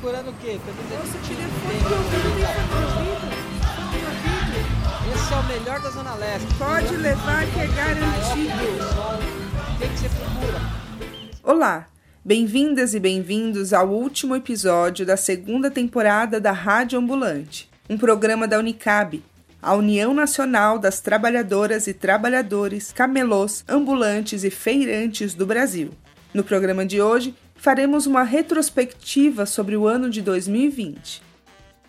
[0.00, 0.58] procurando o quê?
[0.64, 1.42] Camisa Nossa, de de
[1.92, 2.38] ouvido,
[5.14, 6.48] Esse é o melhor da Zona Leste.
[6.54, 8.54] Pode levar que é garantido.
[9.74, 10.60] O que, que você procura?
[11.42, 11.88] Olá,
[12.24, 18.58] bem-vindas e bem-vindos ao último episódio da segunda temporada da Rádio Ambulante, um programa da
[18.58, 19.22] Unicab,
[19.60, 25.90] a União Nacional das Trabalhadoras e Trabalhadores, Camelôs, Ambulantes e Feirantes do Brasil.
[26.32, 31.20] No programa de hoje, faremos uma retrospectiva sobre o ano de 2020.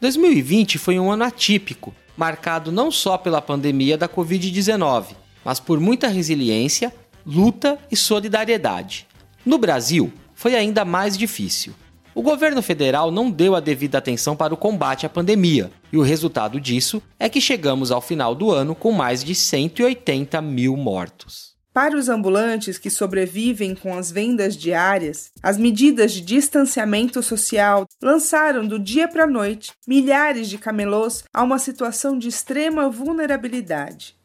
[0.00, 5.14] 2020 foi um ano atípico, marcado não só pela pandemia da Covid-19,
[5.44, 6.92] mas por muita resiliência,
[7.24, 9.06] luta e solidariedade.
[9.46, 11.72] No Brasil, foi ainda mais difícil.
[12.16, 16.02] O governo federal não deu a devida atenção para o combate à pandemia, e o
[16.02, 21.49] resultado disso é que chegamos ao final do ano com mais de 180 mil mortos.
[21.72, 28.66] Para os ambulantes que sobrevivem com as vendas diárias, as medidas de distanciamento social lançaram
[28.66, 34.16] do dia para a noite milhares de camelôs a uma situação de extrema vulnerabilidade.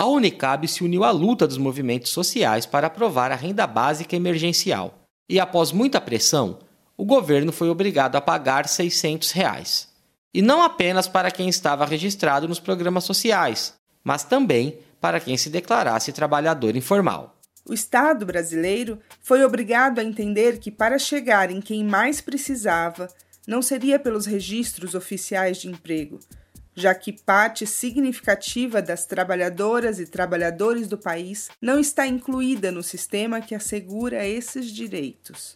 [0.00, 5.06] A Unicab se uniu à luta dos movimentos sociais para aprovar a renda básica emergencial.
[5.28, 6.58] E após muita pressão,
[6.96, 9.88] o governo foi obrigado a pagar 600 reais.
[10.32, 15.50] E não apenas para quem estava registrado nos programas sociais, mas também para quem se
[15.50, 17.38] declarasse trabalhador informal.
[17.62, 23.10] O Estado brasileiro foi obrigado a entender que, para chegar em quem mais precisava,
[23.46, 26.20] não seria pelos registros oficiais de emprego,
[26.74, 33.42] já que parte significativa das trabalhadoras e trabalhadores do país não está incluída no sistema
[33.42, 35.54] que assegura esses direitos.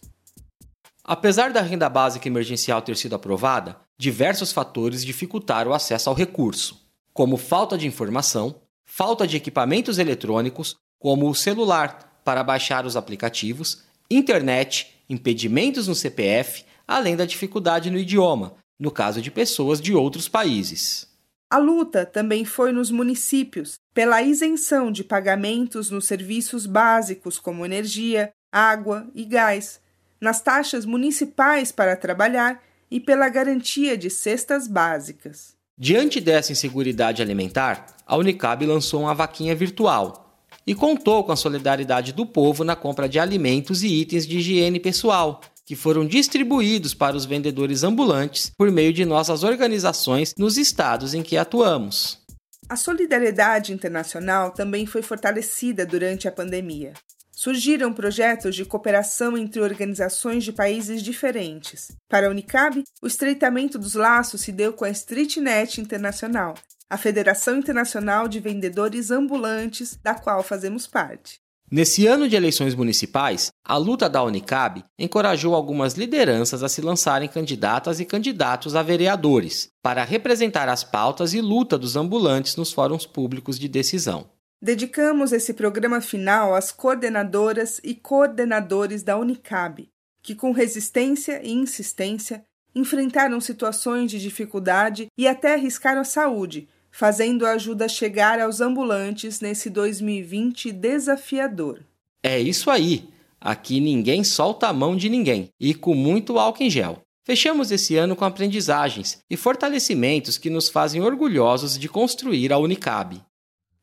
[1.03, 6.87] Apesar da renda básica emergencial ter sido aprovada, diversos fatores dificultaram o acesso ao recurso,
[7.11, 13.83] como falta de informação, falta de equipamentos eletrônicos, como o celular para baixar os aplicativos,
[14.09, 20.27] internet, impedimentos no CPF, além da dificuldade no idioma, no caso de pessoas de outros
[20.27, 21.07] países.
[21.51, 28.31] A luta também foi nos municípios pela isenção de pagamentos nos serviços básicos como energia,
[28.51, 29.79] água e gás,
[30.19, 35.58] nas taxas municipais para trabalhar e pela garantia de cestas básicas.
[35.81, 40.35] Diante dessa inseguridade alimentar, a Unicab lançou uma vaquinha virtual
[40.67, 44.77] e contou com a solidariedade do povo na compra de alimentos e itens de higiene
[44.77, 51.13] pessoal, que foram distribuídos para os vendedores ambulantes por meio de nossas organizações nos estados
[51.13, 52.19] em que atuamos.
[52.67, 56.91] A solidariedade internacional também foi fortalecida durante a pandemia
[57.39, 61.89] surgiram projetos de cooperação entre organizações de países diferentes.
[62.09, 66.53] Para a Unicab, o estreitamento dos laços se deu com a StreetNet Internacional,
[66.89, 71.39] a Federação Internacional de Vendedores Ambulantes, da qual fazemos parte.
[71.71, 77.29] Nesse ano de eleições municipais, a luta da Unicab encorajou algumas lideranças a se lançarem
[77.29, 83.05] candidatas e candidatos a vereadores, para representar as pautas e luta dos ambulantes nos fóruns
[83.05, 84.27] públicos de decisão.
[84.61, 89.87] Dedicamos esse programa final às coordenadoras e coordenadores da Unicab,
[90.21, 92.43] que com resistência e insistência
[92.75, 99.39] enfrentaram situações de dificuldade e até arriscaram a saúde, fazendo a ajuda chegar aos ambulantes
[99.39, 101.81] nesse 2020 desafiador.
[102.21, 103.07] É isso aí.
[103.39, 107.01] Aqui ninguém solta a mão de ninguém e com muito álcool em gel.
[107.25, 113.21] Fechamos esse ano com aprendizagens e fortalecimentos que nos fazem orgulhosos de construir a Unicab.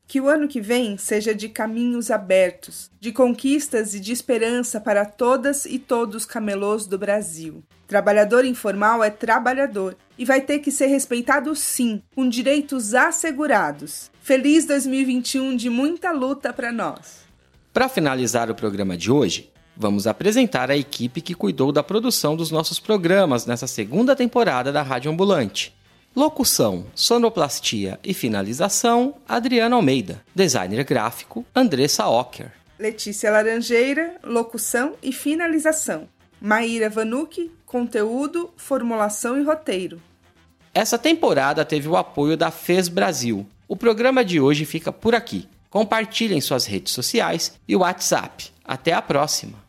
[0.07, 5.03] Que o ano que vem seja de caminhos abertos, de conquistas e de esperança para
[5.03, 7.61] todas e todos os camelôs do Brasil.
[7.85, 14.09] Trabalhador informal é trabalhador e vai ter que ser respeitado sim, com direitos assegurados.
[14.21, 17.27] Feliz 2021 de muita luta para nós.
[17.73, 22.49] Para finalizar o programa de hoje, vamos apresentar a equipe que cuidou da produção dos
[22.49, 25.76] nossos programas nessa segunda temporada da Rádio Ambulante.
[26.17, 30.25] Locução, sonoplastia e finalização, Adriano Almeida.
[30.33, 32.51] Designer gráfico, Andressa Ocker.
[32.79, 36.09] Letícia Laranjeira, locução e finalização.
[36.41, 40.01] Maíra Vanucci, conteúdo, formulação e roteiro.
[40.73, 43.45] Essa temporada teve o apoio da FES Brasil.
[43.67, 45.47] O programa de hoje fica por aqui.
[45.69, 48.49] Compartilhem suas redes sociais e o WhatsApp.
[48.65, 49.59] Até a próxima.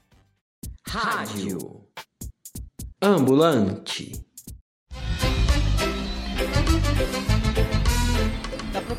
[0.87, 1.83] Rádio
[3.03, 4.28] Ambulante.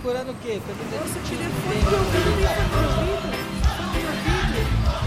[0.01, 0.61] Procurando o quê?
[0.91, 2.29] Nossa, de time telefone de de ouvido,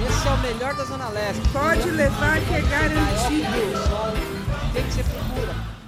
[0.08, 1.42] Esse é o melhor da Zona Leste.
[1.48, 3.48] Pode levar que é garantido.
[4.68, 5.81] O que, que você procura?